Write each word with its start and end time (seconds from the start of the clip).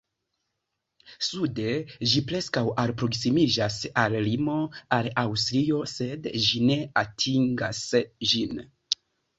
Sude 1.27 1.73
ĝi 2.13 2.23
preskaŭ 2.31 2.63
alproksimiĝas 2.85 3.77
al 4.05 4.19
limo 4.31 4.57
al 4.99 5.13
Aŭstrio, 5.27 5.85
sed 5.97 6.29
ĝi 6.49 6.67
ne 6.73 6.81
atingas 7.07 7.89
ĝin. 8.35 8.69